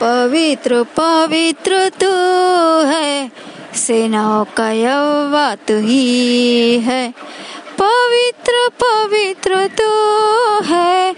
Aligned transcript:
पवित्र 0.00 0.82
पवित्र 0.82 1.88
तू 1.88 2.08
है, 2.86 3.32
सेनाओं 3.74 4.44
का 4.44 4.70
यवा 4.70 5.54
तू 5.54 5.78
ही 5.78 6.78
है। 6.78 7.14
पवित्र 7.78 8.68
पवित्र 8.82 9.66
तू 9.80 9.90
है, 10.64 11.14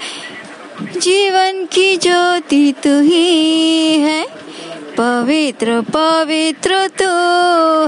जीवन 0.97 1.65
की 1.73 1.97
ज्योति 1.97 2.75
तू 2.85 3.01
ही 3.01 4.01
है। 4.01 4.27
पवित्र 5.01 5.81
पवित्र 5.81 6.89
तू 6.89 7.11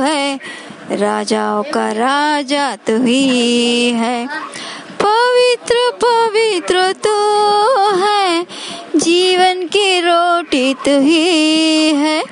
है, 0.01 0.41
राजाओं 0.91 1.63
का 1.63 1.91
राजा 1.93 2.77
तू 2.77 3.03
ही 3.05 3.91
है। 3.91 4.29
पवित्र 5.09 5.75
पवित्र 6.05 6.93
तू 6.93 7.15
है। 7.97 8.47
जीवन 8.97 9.67
की 9.67 10.01
रोटी 10.01 10.75
तू 10.75 11.01
ही 11.01 11.89
है। 11.93 12.25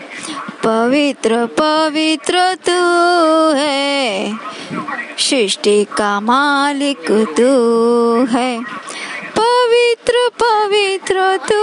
पवित्र 0.65 1.47
पवित्र 1.47 2.55
तू 2.55 2.81
है। 3.57 4.33
सृष्टि 5.19 5.85
का 5.85 6.21
मालिक 6.21 7.11
तू 7.37 7.51
है। 8.27 8.61
पवित्र 9.41 10.31
पवित्र 10.43 11.37
तू 11.37 11.63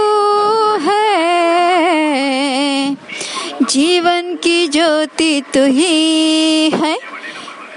है। 0.76 1.14
जीवन 3.62 4.36
की 4.36 4.68
ज्योति 4.68 5.42
तू 5.54 5.64
ही 5.64 6.70
है। 6.70 6.98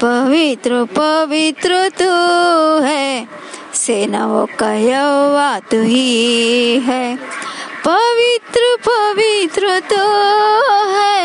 पवित्र 0.02 0.84
पवित्र 0.84 1.90
तू 1.90 2.10
है। 2.84 3.28
सेनाओं 3.74 4.46
का 4.46 4.74
यहोवा 4.74 5.60
तू 5.60 5.82
ही 5.82 6.80
है। 6.80 7.16
पवित्र 7.88 8.78
पवित्र 8.90 9.80
तू 9.80 10.02
है। 10.94 11.18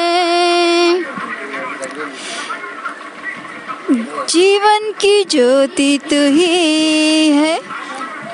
जीवन 4.27 4.93
की 5.01 5.25
ज्योति 5.25 5.99
तू 6.11 6.17
ही 6.17 7.29
है। 7.29 7.61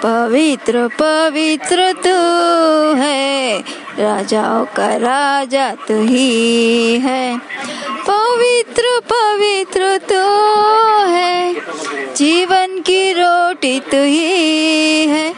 पवित्र 0.03 0.89
पवित्र 0.89 1.93
तू 1.93 2.17
है। 2.95 3.65
राजाओं 3.99 4.67
का 4.67 4.97
राजा 4.97 5.75
तू 5.75 6.03
ही 6.07 6.99
है। 6.99 7.39
पवित्र 8.11 8.83
पवित्र 9.13 9.99
तू 9.99 10.45
है। 11.07 11.55
जीवन 12.15 12.81
की 12.81 13.13
रोटी 13.13 13.81
तू 13.81 14.03
ही 14.03 15.07
है। 15.07 15.35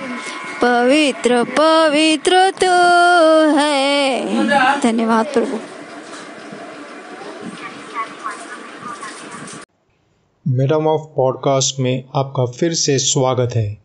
पवित्र 0.64 1.44
पवित्र 1.44 2.50
तू 2.50 2.70
है। 3.58 4.26
धन्यवाद 4.80 5.26
प्रभु। 5.26 5.58
मैडम 10.48 10.86
ऑफ़ 10.86 11.02
पॉडकास्ट 11.16 11.80
में 11.80 12.04
आपका 12.14 12.44
फिर 12.44 12.74
से 12.74 12.98
स्वागत 12.98 13.50
है। 13.56 13.79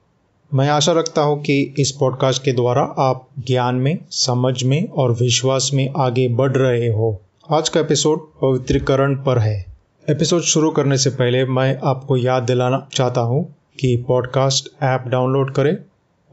मैं 0.56 0.70
आशा 0.70 0.92
रखता 0.92 1.22
हूँ 1.22 1.42
कि 1.42 1.74
इस 1.80 1.92
पॉडकास्ट 1.92 2.44
के 2.44 2.52
द्वारा 2.52 2.82
आप 2.82 3.30
ज्ञान 3.40 3.76
में, 3.76 3.98
समझ 4.10 4.64
में 4.64 4.90
और 4.90 5.12
विश्वास 5.12 5.72
में 5.74 5.94
आगे 5.98 6.28
बढ़ 6.28 6.52
रहे 6.52 6.88
हो। 6.88 7.22
आज 7.52 7.70
का 7.70 7.80
एपिसोड 7.80 8.20
पवित्रीकरण 8.20 9.16
पर 9.16 9.40
है। 9.40 9.66
एपिसोड 10.10 10.42
शुरू 10.42 10.72
करने 10.72 10.98
से 10.98 11.10
पहले 11.10 11.46
मैं 11.46 11.80
आपको 11.84 12.18
याद 12.18 12.44
दिलाना 12.44 12.88
चाहता 12.94 13.22
हूँ 13.22 13.56
कि 13.80 14.06
पॉडकास्ट 14.08 14.84
ऐप 14.84 15.04
डाउनलोड 15.08 15.54
करें 15.54 15.78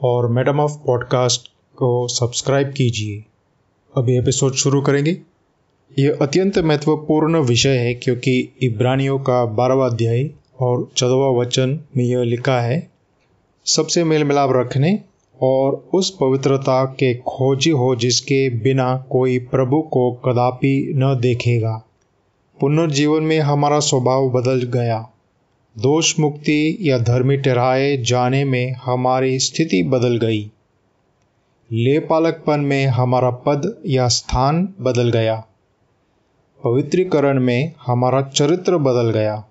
और 0.03 0.29
मैडम 0.29 0.61
ऑफ़ 0.61 0.73
पॉडकास्ट 0.87 1.49
को 1.77 2.09
सब्सक्राइब 2.09 2.69
कीजिए। 2.69 3.25
अभी 3.97 4.19
एपिसोड 4.19 4.53
शुरू 4.53 4.83
करेंगे। 4.83 5.19
ये 5.99 6.09
अत्यंत 6.23 6.59
महत्वपूर्ण 6.59 7.39
विषय 7.39 7.77
है 7.77 7.95
क्योंकि 7.95 8.49
इब्रानियों 8.63 9.19
का 9.19 9.45
बारहवा 9.45 9.87
अध्याय 9.87 10.31
और 10.61 10.89
चौदहवा 10.97 11.41
वचन 11.41 11.81
में 11.97 12.05
यह 12.05 12.23
लिखा 12.23 12.61
है 12.61 12.92
सबसे 13.67 14.05
मेल 14.05 14.25
मिलाप 14.25 14.51
रखने 14.53 14.99
और 15.43 15.89
उस 15.95 16.17
पवित्रता 16.21 16.85
के 16.85 17.15
खोजी 17.15 17.71
हो 17.71 17.97
जिसके 17.97 18.51
बिना 18.51 18.97
कोई 19.11 19.39
प्रभु 19.39 19.83
को 19.83 20.13
कदापि 20.13 20.93
न 20.97 21.19
देखेगा। 21.21 21.85
पुनर्जीवन 22.61 23.23
में 23.23 23.41
हमारा 23.41 23.79
स्वभाव 23.81 24.31
बदल 24.31 24.63
गया। 24.63 25.11
दोष 25.79 26.19
मुक्ति 26.21 26.79
या 26.81 26.99
धर्मी 26.99 27.37
ठहराए 27.37 27.97
जाने 27.97 28.45
में 28.45 28.73
हमारी 28.73 29.39
स्थिति 29.39 29.83
बदल 29.83 30.17
गई। 30.17 30.51
लेपालकपन 31.73 32.61
में 32.61 32.87
हमारा 32.87 33.31
पद 33.31 33.83
या 33.87 34.09
स्थान 34.09 34.75
बदल 34.81 35.11
गया। 35.11 35.45
पवित्रीकरण 36.65 37.41
में 37.41 37.73
हमारा 37.87 38.23
चरित्र 38.23 38.77
बदल 38.77 39.11
गया। 39.11 39.45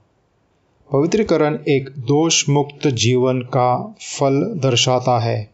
पवित्रीकरण 0.91 1.57
एक 1.67 1.89
दोष 1.89 2.49
मुक्त 2.49 2.87
जीवन 2.87 3.41
का 3.41 3.95
फल 4.19 4.53
दर्शाता 4.55 5.19
है। 5.19 5.49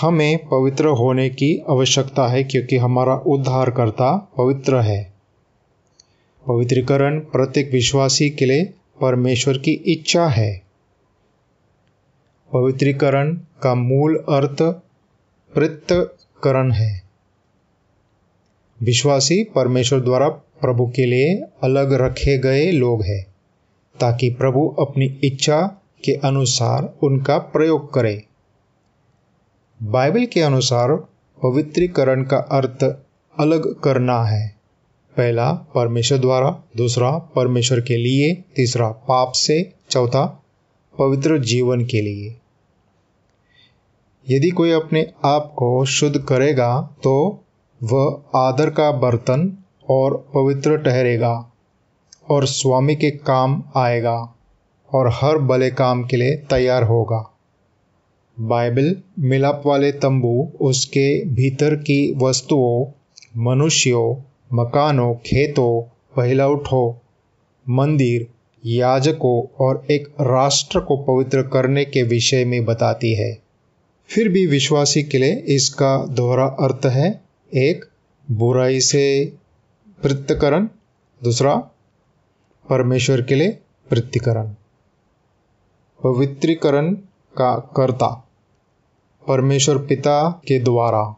हमें 0.00 0.48
पवित्र 0.48 0.86
होने 0.86 1.30
की 1.30 1.62
आवश्यकता 1.68 2.26
है 2.28 2.44
क्योंकि 2.44 2.76
हमारा 2.76 3.14
उद्धारकर्ता 3.14 4.34
पवित्र 4.36 4.76
है। 4.80 5.12
पवित्रीकरण 6.46 7.20
प्रत्येक 7.20 7.72
विश्वासी 7.72 8.30
के 8.30 8.44
लिए 8.44 8.64
परमेश्वर 9.00 9.58
की 9.58 9.72
इच्छा 9.72 10.26
है। 10.26 10.62
पवित्रीकरण 12.52 13.34
का 13.62 13.74
मूल 13.74 14.16
अर्थ 14.16 14.62
पृथकरण 15.54 16.72
है। 16.72 17.02
विश्वासी 18.82 19.44
परमेश्वर 19.44 20.00
द्वारा 20.00 20.28
प्रभु 20.28 20.86
के 20.86 21.06
लिए 21.06 21.42
अलग 21.62 21.92
रखे 21.92 22.38
गए 22.38 22.70
लोग 22.70 23.02
हैं। 23.02 23.35
ताकि 24.00 24.30
प्रभु 24.30 24.76
अपनी 24.80 25.20
इच्छा 25.24 25.82
के 26.04 26.12
अनुसार 26.12 26.94
उनका 27.02 27.38
प्रयोग 27.38 27.94
करे। 27.94 28.24
बाइबल 29.82 30.26
के 30.26 30.40
अनुसार 30.40 30.92
पवित्रीकरण 31.42 32.24
का 32.24 32.36
अर्थ 32.36 32.84
अलग 33.40 33.80
करना 33.80 34.22
है। 34.22 34.56
पहला, 35.16 35.52
परमेश्वर 35.52 36.18
द्वारा। 36.18 36.62
दूसरा, 36.76 37.18
परमेश्वर 37.18 37.80
के 37.80 37.96
लिए। 37.96 38.34
तीसरा, 38.56 38.88
पाप 38.88 39.32
से। 39.32 39.72
चौथा, 39.90 40.42
पवित्र 40.98 41.38
जीवन 41.38 41.84
के 41.84 42.00
लिए। 42.00 42.36
यदि 44.30 44.50
कोई 44.50 44.70
अपने 44.70 45.12
आप 45.24 45.52
को 45.56 45.84
शुद्ध 45.84 46.18
करेगा 46.20 46.96
तो 47.02 47.44
वह 47.82 48.22
आदर 48.34 48.70
का 48.70 48.92
बर्तन 48.92 49.56
और 49.90 50.28
पवित्र 50.34 50.76
ठहरेगा। 50.76 51.52
और 52.28 52.46
स्वामी 52.46 52.96
के 52.96 53.10
काम 53.10 53.62
आएगा 53.76 54.34
और 54.94 55.10
हर 55.14 55.38
भले 55.38 55.70
काम 55.70 56.04
के 56.04 56.16
लिए 56.16 56.36
तैयार 56.36 56.82
होगा। 56.82 57.38
बाइबल 58.40 58.96
मिलाप 59.18 59.62
वाले 59.66 59.92
तंबू, 59.92 60.52
उसके 60.60 61.24
भीतर 61.24 61.74
की 61.74 62.14
वस्तुओं, 62.16 62.86
मनुष्यों, 63.36 64.22
मकानों, 64.52 65.14
खेतों, 65.14 65.82
पहलौठों, 66.16 66.94
मंदिर, 67.68 68.26
याजकों 68.66 69.64
और 69.64 69.86
एक 69.90 70.08
राष्ट्र 70.20 70.80
को 70.80 70.96
पवित्र 70.96 71.42
करने 71.42 71.84
के 71.84 72.02
विषय 72.02 72.44
में 72.44 72.64
बताती 72.64 73.14
है। 73.14 73.38
फिर 74.08 74.28
भी 74.28 74.46
विश्वासी 74.46 75.02
के 75.02 75.18
लिए 75.18 75.34
इसका 75.34 76.06
दोहरा 76.06 76.46
अर्थ 76.46 76.86
है, 76.86 77.20
एक 77.54 77.84
बुराई 78.30 78.80
से 78.80 79.32
पृथकरण 80.02 80.68
दूसरा 81.24 81.70
परमेश्वर 82.70 83.22
के 83.22 83.34
लिए 83.34 83.58
पृथ्वीकरण 83.90 84.46
पवित्रीकरण 86.04 86.94
का 87.38 87.54
कर्ता 87.76 88.28
परमेश्वर 89.28 89.78
पिता 89.78 90.30
के 90.48 90.58
द्वारा। 90.58 91.16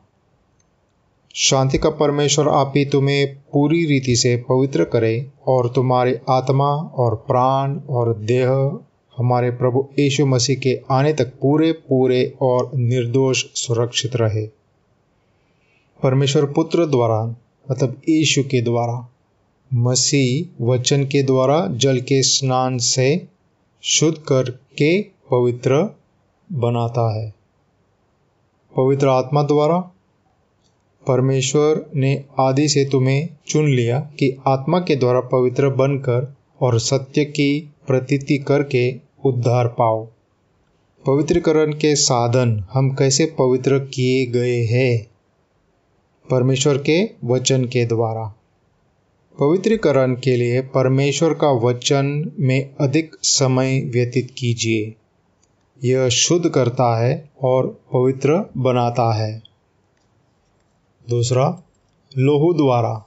शांति 1.34 1.78
का 1.78 1.90
परमेश्वर 1.90 2.48
आप 2.48 2.72
ही 2.76 2.84
तुम्हें 2.84 3.36
पूरी 3.52 3.84
रीति 3.86 4.16
से 4.16 4.36
पवित्र 4.48 4.84
करे 4.84 5.30
और 5.46 5.68
तुम्हारे 5.68 6.20
आत्मा 6.28 6.70
और 6.74 7.14
प्राण 7.14 7.80
और 7.90 8.14
देह 8.18 8.78
हमारे 9.16 9.50
प्रभु 9.50 9.88
यीशु 9.98 10.26
मसीह 10.26 10.58
के 10.58 10.80
आने 10.90 11.12
तक 11.12 11.32
पूरे 11.42 11.72
पूरे 11.72 12.34
और 12.42 12.70
निर्दोष 12.74 13.44
सुरक्षित 13.54 14.16
रहे। 14.16 14.46
परमेश्वर 16.02 16.44
पुत्र 16.44 16.86
द्वारा 16.86 17.36
मतलब 17.70 18.00
यीशु 18.08 18.42
के 18.42 18.60
द्वारा 18.62 19.08
मसीह 19.74 20.64
वचन 20.64 21.04
के 21.04 21.22
द्वारा 21.22 21.66
जल 21.66 22.00
के 22.00 22.22
स्नान 22.22 22.78
से 22.78 23.28
शुद्ध 23.82 24.18
करके 24.18 25.02
पवित्र 25.02 25.96
बनाता 26.52 27.20
है। 27.20 27.34
पवित्र 28.76 29.08
आत्मा 29.08 29.42
द्वारा 29.42 29.78
परमेश्वर 31.08 31.90
ने 31.96 32.24
आदि 32.40 32.68
से 32.68 32.84
तुम्हें 32.84 33.28
चुन 33.46 33.68
लिया 33.68 34.00
कि 34.00 34.38
आत्मा 34.46 34.80
के 34.80 34.96
द्वारा 34.96 35.20
पवित्र 35.20 35.68
बनकर 35.68 36.36
और 36.60 36.80
सत्य 36.80 37.24
की 37.24 37.70
प्रतीति 37.86 38.38
करके 38.38 38.94
उद्धार 39.24 39.68
पाओ। 39.68 40.08
पवित्रीकरण 41.06 41.72
के 41.72 41.96
साधन 41.96 42.64
हम 42.72 42.90
कैसे 42.90 43.26
पवित्र 43.38 43.78
किए 43.78 44.26
गए 44.26 44.64
हैं? 44.64 45.06
परमेश्वर 46.30 46.78
के 46.78 47.10
वचन 47.24 47.64
के 47.64 47.86
द्वारा। 47.86 48.34
पवित्रीकरण 49.38 50.14
के 50.14 50.36
लिए 50.36 50.60
परमेश्वर 50.60 51.34
का 51.34 51.50
वचन 51.50 52.32
में 52.40 52.74
अधिक 52.80 53.16
समय 53.22 53.80
व्यतीत 53.80 54.34
कीजिए। 54.38 54.94
यह 55.84 56.08
शुद्ध 56.08 56.50
करता 56.50 57.00
है 57.00 57.30
और 57.42 57.80
पवित्र 57.92 58.50
बनाता 58.56 59.14
है। 59.14 59.42
दूसरा 61.08 61.62
लोहू 62.18 62.52
द्वारा। 62.52 63.04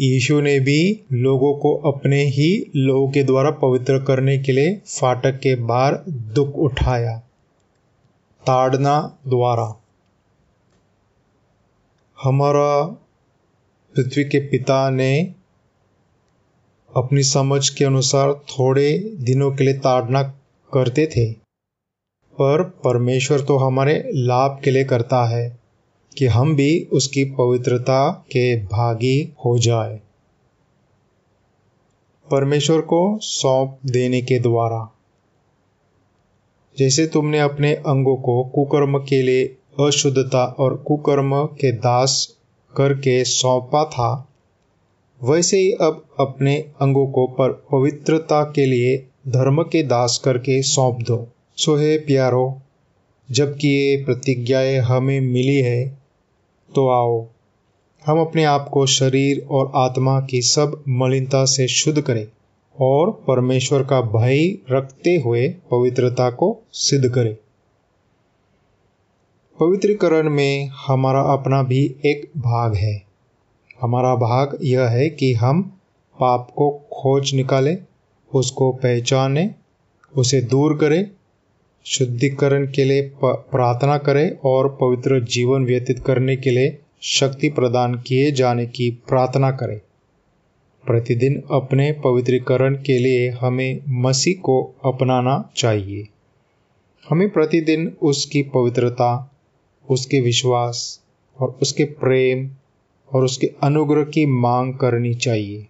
यीशु 0.00 0.40
ने 0.40 0.60
भी 0.60 1.00
लोगों 1.12 1.54
को 1.54 1.76
अपने 1.76 2.24
ही 2.24 2.70
लोहू 2.76 3.10
के 3.10 3.22
द्वारा 3.22 3.50
पवित्र 3.50 4.04
करने 4.04 4.38
के 4.38 4.52
लिए 4.52 4.74
फाटक 4.74 5.32
के 5.32 5.54
बाहर 5.54 5.98
दुख 6.08 6.54
उठाया। 6.54 7.18
ताड़ना 8.46 9.18
द्वारा। 9.28 9.82
हमारा 12.22 12.96
पृथ्वी 13.96 14.24
के 14.24 14.38
पिता 14.38 14.90
ने 14.90 15.34
अपनी 16.96 17.22
समझ 17.22 17.68
के 17.68 17.84
अनुसार 17.84 18.34
थोड़े 18.34 18.98
दिनों 18.98 19.52
के 19.52 19.64
लिए 19.64 19.74
ताड़ना 19.74 20.22
करते 20.74 21.06
थे। 21.06 21.32
पर 22.34 22.62
परमेश्वर 22.62 23.40
तो 23.40 23.56
हमारे 23.56 24.10
लाभ 24.14 24.60
के 24.64 24.70
लिए 24.70 24.84
करता 24.84 25.24
है 25.24 25.58
कि 26.18 26.26
हम 26.26 26.56
भी 26.56 26.88
उसकी 26.92 27.24
पवित्रता 27.24 28.10
के 28.10 28.56
भागी 28.56 29.32
हो 29.44 29.58
जाए। 29.58 30.00
परमेश्वर 32.30 32.80
को 32.80 33.18
सौंप 33.22 33.78
देने 33.86 34.22
के 34.22 34.38
द्वारा। 34.38 34.92
जैसे 36.78 37.06
तुमने 37.06 37.40
अपने 37.40 37.74
अंगों 37.74 38.16
को 38.16 38.44
कुकर्म 38.44 38.98
के 38.98 39.22
लिए 39.22 39.56
अशुद्धता 39.80 40.44
और 40.44 40.76
कुकर्म 40.76 41.44
के 41.44 41.72
दास 41.72 42.36
करके 42.74 43.22
सौंपा 43.24 43.84
था। 43.84 44.10
वैसे 45.20 45.58
ही 45.58 45.70
अब 45.80 46.02
अपने 46.20 46.56
अंगों 46.82 47.06
को 47.06 47.26
पर 47.38 47.52
पवित्रता 47.72 48.42
के 48.54 48.66
लिए 48.66 48.96
धर्म 49.28 49.62
के 49.62 49.82
दास 49.82 50.20
करके 50.24 50.60
सौंप 50.62 51.02
दो। 51.02 51.26
सो 51.58 51.76
है 51.76 51.96
प्यारो 51.98 52.44
जबकि 53.28 53.68
ये 53.68 53.96
प्रतिज्ञाएँ 54.04 54.78
हमें 54.80 55.20
मिली 55.20 55.60
है 55.60 55.84
तो 56.70 56.88
आओ, 56.88 57.26
हम 58.02 58.20
अपने 58.20 58.44
आप 58.44 58.68
को 58.68 58.84
शरीर 58.86 59.46
और 59.50 59.70
आत्मा 59.76 60.20
की 60.20 60.40
सब 60.42 60.82
मलिनता 60.88 61.44
से 61.44 61.66
शुद्ध 61.68 62.00
करें 62.00 62.26
और 62.76 63.10
परमेश्वर 63.26 63.82
का 63.82 64.00
भय 64.10 64.48
रखते 64.70 65.16
हुए 65.16 65.48
पवित्रता 65.70 66.30
को 66.30 66.56
सिद्ध 66.72 67.08
करें। 67.08 67.36
पवित्रीकरण 69.60 70.30
में 70.30 70.70
हमारा 70.86 71.20
अपना 71.20 71.62
भी 71.62 71.96
एक 72.04 72.30
भाग 72.36 72.74
है। 72.74 73.02
हमारा 73.80 74.14
भाग 74.14 74.58
यह 74.62 74.82
है 74.82 75.08
कि 75.08 75.34
हम 75.34 75.62
पाप 76.20 76.50
को 76.56 76.70
खोज 76.92 77.34
निकालें, 77.34 77.78
उसको 78.34 78.72
पहचाने, 78.72 79.50
उसे 80.16 80.40
दूर 80.40 80.76
करें, 80.76 81.10
शुद्धिकरण 81.84 82.66
के 82.66 82.84
लिए 82.84 83.12
प्रार्थना 83.24 83.98
करें 83.98 84.32
और 84.44 84.78
पवित्र 84.80 85.24
जीवन 85.24 85.64
व्यतीत 85.64 85.98
करने 85.98 86.36
के 86.36 86.50
लिए 86.50 86.78
शक्ति 87.02 87.48
प्रदान 87.48 87.94
किए 87.94 88.30
जाने 88.30 88.66
की 88.66 88.90
प्रार्थना 88.90 89.50
करें। 89.50 89.80
प्रतिदिन 90.86 91.42
अपने 91.50 91.92
पवित्रीकरण 91.92 92.74
के 92.74 92.98
लिए 92.98 93.30
हमें 93.30 93.80
मसीह 93.88 94.40
को 94.40 94.74
अपनाना 94.84 95.50
चाहिए। 95.56 96.08
हमें 97.10 97.30
प्रतिदिन 97.30 97.96
उसकी 98.02 98.42
पवित्रता 98.42 99.29
उसके 99.90 100.20
विश्वास 100.20 101.00
और 101.40 101.58
उसके 101.62 101.84
प्रेम 101.84 102.50
और 103.12 103.24
उसके 103.24 103.50
अनुग्रह 103.62 104.04
की 104.04 104.26
मांग 104.26 104.74
करनी 104.74 105.14
चाहिए। 105.14 105.66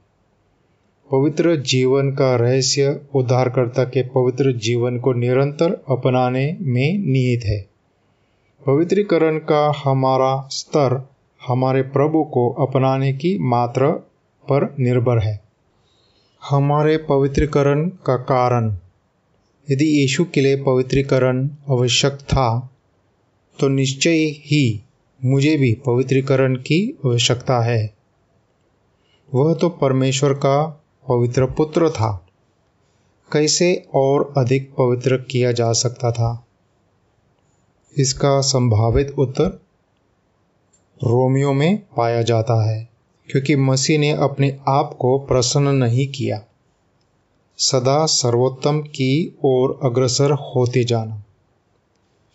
पवित्र 1.10 1.56
जीवन 1.56 2.10
का 2.10 2.36
रहस्य 2.36 3.00
उद्धारकर्ता 3.14 3.84
के 3.84 4.02
पवित्र 4.02 4.52
जीवन 4.52 4.98
को 4.98 5.12
निरंतर 5.12 5.84
अपनाने 5.88 6.56
में 6.60 6.98
निहित 6.98 7.44
है। 7.44 7.66
पवित्रीकरण 8.66 9.38
का 9.38 9.72
हमारा 9.84 10.48
स्तर 10.50 11.08
हमारे 11.46 11.82
प्रभु 11.82 12.24
को 12.24 12.48
अपनाने 12.50 13.12
की 13.12 13.38
मात्रा 13.38 13.90
पर 14.48 14.74
निर्भर 14.80 15.18
है। 15.18 15.40
हमारे 16.42 16.96
पवित्रीकरण 16.96 17.88
का 17.88 18.16
कारण, 18.16 18.76
यदि 19.70 19.84
यीशु 19.84 20.24
के 20.24 20.40
लिए 20.40 20.62
पवित्रीकरण 20.62 21.48
आवश्यक 21.70 22.12
था 22.12 22.70
तो 23.60 23.68
निश्चय 23.68 24.24
ही 24.24 24.82
मुझे 25.24 25.56
भी 25.56 25.74
पवित्रीकरण 25.86 26.56
की 26.56 26.98
आवश्यकता 27.06 27.60
है। 27.60 27.94
वह 29.34 29.54
तो 29.54 29.68
परमेश्वर 29.68 30.32
का 30.32 30.84
पवित्र 31.08 31.46
पुत्र 31.46 31.90
था। 31.90 32.26
कैसे 33.32 33.86
और 33.94 34.34
अधिक 34.36 34.74
पवित्र 34.78 35.16
किया 35.16 35.52
जा 35.52 35.72
सकता 35.72 36.12
था? 36.12 36.46
इसका 37.98 38.40
संभावित 38.40 39.14
उत्तर 39.18 39.62
रोमियो 41.04 41.52
में 41.52 41.82
पाया 41.96 42.22
जाता 42.22 42.70
है, 42.70 42.88
क्योंकि 43.30 43.56
मसीह 43.56 43.98
ने 43.98 44.10
अपने 44.10 44.58
आप 44.68 44.96
को 45.00 45.18
प्रसन्न 45.18 45.68
नहीं 45.68 46.08
किया। 46.08 46.42
सदा 47.58 48.06
सर्वोत्तम 48.06 48.80
की 48.80 49.38
ओर 49.44 49.80
अग्रसर 49.84 50.30
होते 50.30 50.84
जाना। 50.84 51.24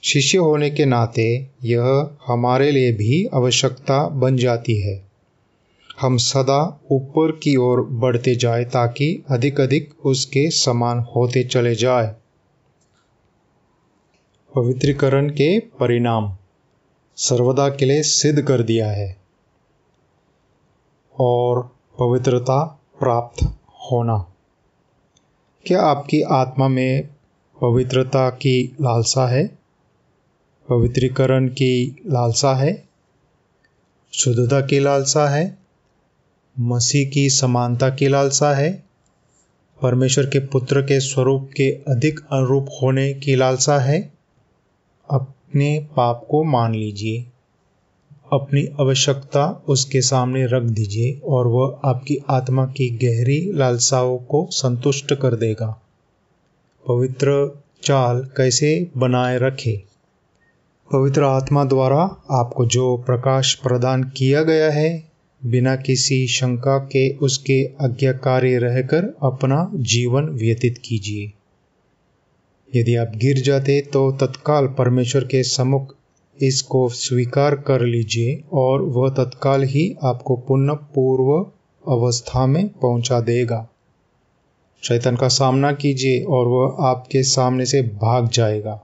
शिष्य 0.05 0.37
होने 0.37 0.69
के 0.69 0.85
नाते 0.85 1.47
यह 1.63 2.09
हमारे 2.27 2.71
लिए 2.71 2.91
भी 2.91 3.25
आवश्यकता 3.25 4.07
बन 4.09 4.37
जाती 4.37 4.81
है। 4.81 5.05
हम 6.01 6.17
सदा 6.17 6.79
ऊपर 6.91 7.31
की 7.31 7.55
ओर 7.55 7.81
बढ़ते 7.81 8.35
जाए 8.35 8.65
ताकि 8.65 9.23
अधिक 9.29 9.61
अधिक 9.61 10.05
उसके 10.05 10.49
समान 10.49 10.99
होते 10.99 11.43
चले 11.43 11.75
जाए। 11.75 12.15
पवित्रीकरण 14.55 15.29
के 15.29 15.59
परिणाम 15.59 16.37
सर्वदा 17.15 17.69
के 17.69 17.85
लिए 17.85 18.03
सिद्ध 18.03 18.41
कर 18.41 18.63
दिया 18.63 18.91
है 18.91 19.17
और 21.19 21.75
पवित्रता 21.99 22.79
प्राप्त 22.99 23.43
होना। 23.91 24.25
क्या 25.65 25.81
आपकी 25.81 26.21
आत्मा 26.21 26.67
में 26.67 27.09
पवित्रता 27.61 28.29
की 28.29 28.75
लालसा 28.81 29.27
है? 29.27 29.64
पवित्रीकरण 30.69 31.47
की 31.47 31.95
लालसा 32.07 32.55
है, 32.55 32.85
शुद्धता 34.13 34.61
की 34.61 34.79
लालसा 34.79 35.27
है, 35.29 35.57
मसीह 36.59 37.09
की 37.09 37.29
समानता 37.29 37.89
की 37.89 38.07
लालसा 38.07 38.53
है, 38.53 38.83
परमेश्वर 39.81 40.25
के 40.25 40.39
पुत्र 40.39 40.81
के 40.81 40.99
स्वरूप 40.99 41.49
के 41.57 41.71
अधिक 41.87 42.19
अनुरूप 42.31 42.67
होने 42.81 43.13
की 43.13 43.35
लालसा 43.35 43.79
है, 43.79 44.13
अपने 45.09 45.87
पाप 45.95 46.27
को 46.29 46.43
मान 46.43 46.75
लीजिए, 46.75 47.25
अपनी 48.33 48.67
आवश्यकता 48.79 49.63
उसके 49.67 50.01
सामने 50.01 50.45
रख 50.45 50.63
दीजिए 50.63 51.21
और 51.25 51.47
वह 51.47 51.79
आपकी 51.85 52.17
आत्मा 52.29 52.65
की 52.65 52.89
गहरी 52.89 53.51
लालसाओं 53.53 54.17
को 54.17 54.47
संतुष्ट 54.51 55.13
कर 55.13 55.35
देगा। 55.35 55.81
पवित्र 56.87 57.59
चाल 57.83 58.29
कैसे 58.37 58.91
बनाए 58.97 59.37
रखे? 59.37 59.94
पवित्र 60.91 61.23
आत्मा 61.23 61.63
द्वारा 61.63 62.01
आपको 62.31 62.65
जो 62.65 62.97
प्रकाश 62.97 63.53
प्रदान 63.53 64.03
किया 64.03 64.43
गया 64.43 64.69
है, 64.71 65.03
बिना 65.41 65.75
किसी 65.75 66.27
शंका 66.27 66.77
के 66.77 67.09
उसके 67.17 67.57
आज्ञाकारी 67.81 68.55
रहकर 68.57 69.15
अपना 69.23 69.71
जीवन 69.75 70.23
व्यतीत 70.23 70.77
कीजिए। 70.85 71.31
यदि 72.79 72.95
आप 72.95 73.11
गिर 73.15 73.41
जाते 73.41 73.81
तो 73.93 74.11
तत्काल 74.11 74.67
परमेश्वर 74.67 75.23
के 75.23 75.43
सम्मुख 75.43 75.95
इसको 76.41 76.89
स्वीकार 76.89 77.55
कर 77.55 77.81
लीजिए 77.81 78.43
और 78.53 78.81
वह 78.81 79.09
तत्काल 79.09 79.63
ही 79.63 79.95
आपको 80.03 80.35
पुनः 80.37 80.73
पूर्व 80.73 81.35
अवस्था 81.91 82.45
में 82.45 82.67
पहुँचा 82.67 83.19
देगा। 83.19 83.67
शैतान 84.83 85.15
का 85.15 85.27
सामना 85.27 85.71
कीजिए 85.71 86.23
और 86.23 86.47
वह 86.47 86.85
आपके 86.85 87.23
सामने 87.23 87.65
से 87.65 87.81
भाग 87.81 88.29
जाएगा। 88.29 88.81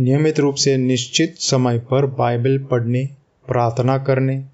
नियमित 0.00 0.40
रूप 0.40 0.54
से 0.54 0.76
निश्चित 0.76 1.34
समय 1.38 1.78
पर 1.78 2.06
बाइबल 2.06 2.58
पढ़ने, 2.58 3.04
प्रार्थना 3.46 3.98
करने, 3.98 4.44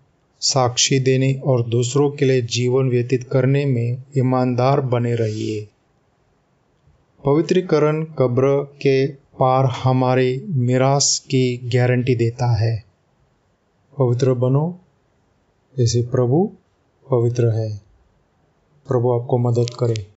साक्षी 0.41 1.01
देने 1.01 1.35
और 1.35 1.67
दूसरों 1.69 2.11
के 2.11 2.25
लिए 2.25 2.43
जीवन 2.43 2.89
व्यतीत 2.89 3.25
करने 3.25 3.65
में 3.65 4.03
ईमानदार 4.19 4.81
बने 4.81 5.15
रहिए। 5.15 5.69
पवित्रीकरण 7.25 8.05
कब्र 8.05 8.65
के 8.65 9.07
पार 9.07 9.65
हमारे 9.65 10.45
मिरास 10.49 11.19
की 11.19 11.57
गारंटी 11.57 12.15
देता 12.15 12.47
है। 12.47 12.85
पवित्र 13.99 14.33
बनो, 14.33 14.81
जैसे 15.79 16.03
प्रभु 16.03 16.53
पवित्र 17.11 17.47
है। 17.49 17.81
प्रभु 18.89 19.13
आपको 19.13 19.39
मदद 19.39 19.67
करे। 19.79 20.16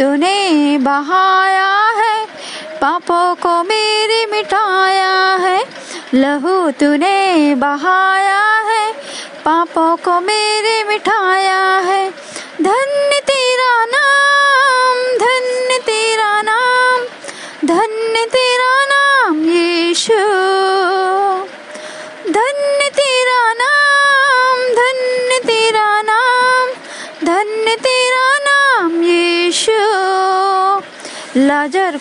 तूने 0.00 0.78
बहाया 0.78 1.72
है, 1.96 2.14
पापों 2.80 3.34
को 3.34 3.50
मेरी 3.62 4.24
मिटाया 4.26 5.10
है। 5.36 5.58
लहू 6.14 6.54
तूने 6.70 7.54
बहाया 7.54 8.40
है, 8.68 8.86
पापों 9.44 9.90
को 9.96 10.18
मेरी 10.20 10.82
मिठाया 10.84 11.60
है 11.78 11.89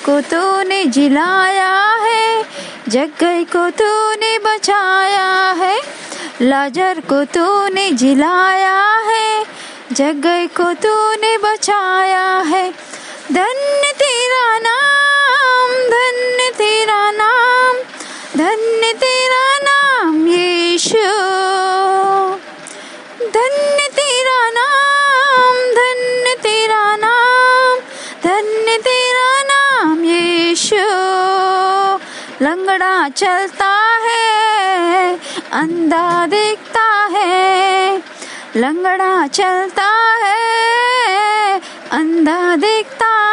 को 0.10 0.20
तूने 0.22 0.84
जिलाया 0.86 1.74
है 2.02 2.44
जगई 2.90 3.44
को 3.46 3.70
तूने 3.70 4.38
बचाया 4.40 5.28
है, 5.60 5.76
लाजर 6.42 7.00
को 7.10 7.24
तूने 7.26 7.90
जिलाया 7.92 8.78
है 9.08 9.46
जगई 9.92 10.48
को 10.58 10.72
तूने 10.84 11.38
बचाया 11.38 12.26
है। 12.48 12.64
धन्य 13.32 13.92
तेरा 14.00 14.48
नाम 14.60 15.78
धन्य 15.92 16.50
तेरा 16.58 17.00
नाम 17.12 17.78
धन्य 18.38 18.94
लंगड़ा 32.70 33.10
चलता 33.10 33.70
है 34.04 35.16
अंधा 35.52 36.26
दिखता 36.26 36.84
है। 37.12 37.98
लंगड़ा 38.56 39.28
चलता 39.28 39.88
है 40.24 41.62
अंधा 41.92 42.56
दिखता 42.56 43.29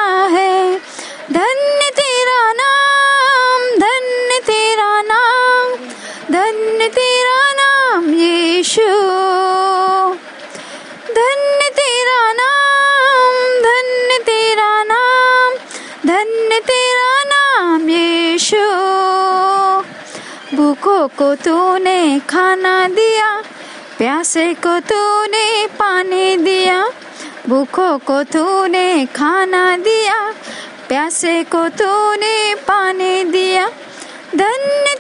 भूखों 20.87 21.09
को 21.09 21.35
तूने 21.35 22.21
खाना 22.21 22.89
दिया, 22.89 23.43
प्यासे 23.99 24.55
को 24.55 24.79
तूने 24.81 25.67
पानी 25.67 26.37
दिया, 26.37 26.77
भूखों 27.49 27.99
को 27.99 28.23
तूने 28.23 29.07
खाना 29.07 29.65
दिया, 29.77 30.19
प्यासे 30.89 31.43
को 31.45 31.69
तूने 31.69 32.55
पानी 32.55 33.25
दिया, 33.25 33.67
धन्य 34.37 34.95